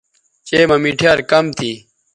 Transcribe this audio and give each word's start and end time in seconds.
چئے 0.47 0.61
مہ 0.69 0.75
مِٹھیار 0.83 1.19
کم 1.29 1.45
تھی 1.57 1.71